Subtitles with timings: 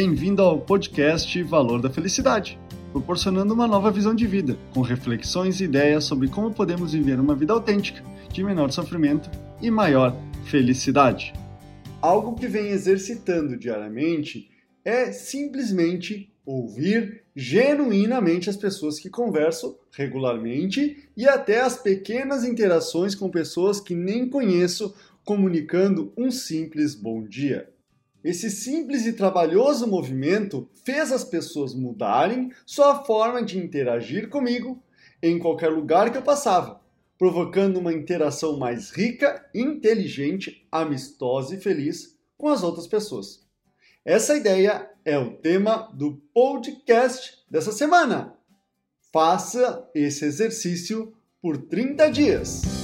[0.00, 2.56] Bem-vindo ao podcast Valor da Felicidade,
[2.92, 7.34] proporcionando uma nova visão de vida, com reflexões e ideias sobre como podemos viver uma
[7.34, 8.00] vida autêntica,
[8.32, 9.28] de menor sofrimento
[9.60, 11.32] e maior felicidade.
[12.00, 14.48] Algo que vem exercitando diariamente
[14.84, 23.28] é simplesmente ouvir genuinamente as pessoas que converso regularmente e até as pequenas interações com
[23.28, 24.94] pessoas que nem conheço,
[25.24, 27.68] comunicando um simples bom dia.
[28.28, 34.82] Esse simples e trabalhoso movimento fez as pessoas mudarem sua forma de interagir comigo
[35.22, 36.78] em qualquer lugar que eu passava,
[37.16, 43.46] provocando uma interação mais rica, inteligente, amistosa e feliz com as outras pessoas.
[44.04, 48.34] Essa ideia é o tema do podcast dessa semana.
[49.10, 52.77] Faça esse exercício por 30 dias.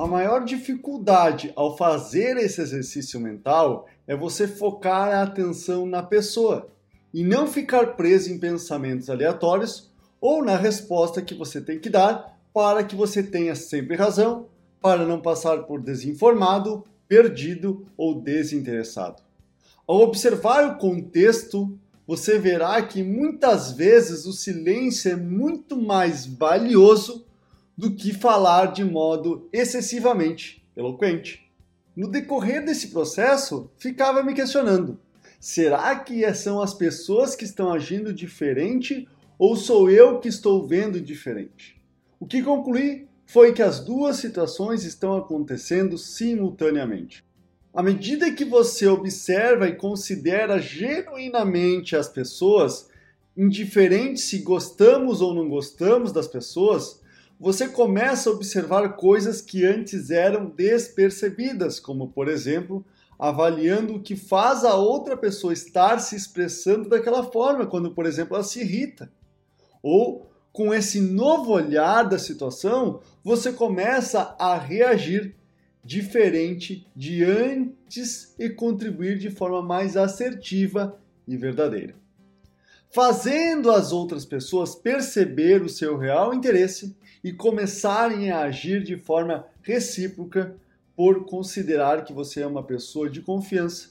[0.00, 6.68] A maior dificuldade ao fazer esse exercício mental é você focar a atenção na pessoa
[7.12, 12.34] e não ficar preso em pensamentos aleatórios ou na resposta que você tem que dar
[12.50, 14.46] para que você tenha sempre razão,
[14.80, 19.22] para não passar por desinformado, perdido ou desinteressado.
[19.86, 27.26] Ao observar o contexto, você verá que muitas vezes o silêncio é muito mais valioso
[27.80, 31.50] do que falar de modo excessivamente eloquente.
[31.96, 35.00] No decorrer desse processo, ficava me questionando:
[35.40, 41.00] será que são as pessoas que estão agindo diferente ou sou eu que estou vendo
[41.00, 41.80] diferente?
[42.20, 47.24] O que concluí foi que as duas situações estão acontecendo simultaneamente.
[47.72, 52.90] À medida que você observa e considera genuinamente as pessoas,
[53.34, 57.00] indiferente se gostamos ou não gostamos das pessoas,
[57.40, 62.84] você começa a observar coisas que antes eram despercebidas, como, por exemplo,
[63.18, 68.34] avaliando o que faz a outra pessoa estar se expressando daquela forma, quando, por exemplo,
[68.34, 69.10] ela se irrita.
[69.82, 75.34] Ou, com esse novo olhar da situação, você começa a reagir
[75.82, 81.94] diferente de antes e contribuir de forma mais assertiva e verdadeira.
[82.92, 89.46] Fazendo as outras pessoas perceber o seu real interesse e começarem a agir de forma
[89.62, 90.56] recíproca
[90.96, 93.90] por considerar que você é uma pessoa de confiança,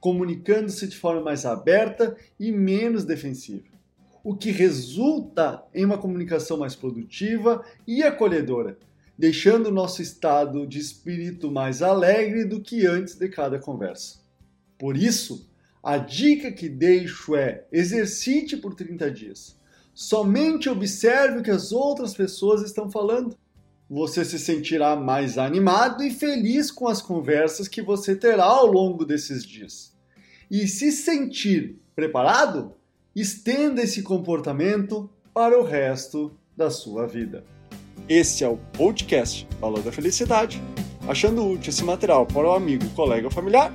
[0.00, 3.62] comunicando-se de forma mais aberta e menos defensiva,
[4.24, 8.76] o que resulta em uma comunicação mais produtiva e acolhedora,
[9.16, 14.18] deixando o nosso estado de espírito mais alegre do que antes de cada conversa.
[14.76, 15.48] Por isso,
[15.82, 19.62] a dica que deixo é: exercite por 30 dias
[19.94, 23.36] Somente observe o que as outras pessoas estão falando.
[23.90, 29.04] Você se sentirá mais animado e feliz com as conversas que você terá ao longo
[29.04, 29.92] desses dias.
[30.50, 32.72] E se sentir preparado,
[33.14, 37.44] estenda esse comportamento para o resto da sua vida.
[38.08, 40.62] Esse é o podcast Valor da Felicidade.
[41.06, 43.74] Achando útil esse material para o amigo, colega ou familiar,